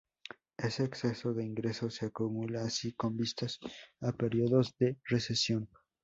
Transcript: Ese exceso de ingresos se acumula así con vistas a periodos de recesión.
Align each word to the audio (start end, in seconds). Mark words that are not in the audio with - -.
Ese 0.57 0.83
exceso 0.83 1.31
de 1.35 1.45
ingresos 1.45 1.93
se 1.93 2.07
acumula 2.07 2.63
así 2.63 2.91
con 2.93 3.15
vistas 3.15 3.59
a 4.01 4.11
periodos 4.13 4.75
de 4.79 4.97
recesión. 5.05 5.69